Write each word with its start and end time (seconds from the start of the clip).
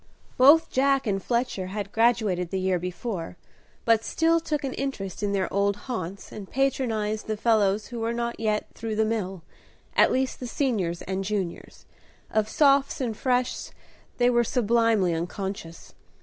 Both 0.35 0.71
Jack 0.71 1.05
and 1.05 1.21
Fletcher 1.21 1.67
had 1.67 1.91
graduated 1.91 2.49
the 2.49 2.59
year 2.59 2.79
before, 2.79 3.37
but 3.85 4.03
still 4.03 4.39
took 4.39 4.63
an 4.63 4.73
interest 4.73 5.21
in 5.21 5.31
their 5.31 5.47
old 5.53 5.75
haunts, 5.85 6.31
and 6.31 6.49
patronized 6.49 7.27
the 7.27 7.37
fellows 7.37 7.89
who 7.89 7.99
were 7.99 8.11
not 8.11 8.39
yet 8.39 8.65
through 8.73 8.95
the 8.95 9.05
mill, 9.05 9.43
at 9.95 10.11
least 10.11 10.39
the 10.39 10.47
Seniors 10.47 11.03
and 11.03 11.23
Juniors; 11.23 11.85
of 12.31 12.49
Sophs 12.49 12.99
and 12.99 13.15
Freshs 13.15 13.73
they 14.17 14.31
were 14.31 14.43
sublimely 14.43 15.13
unconscious. 15.13 15.93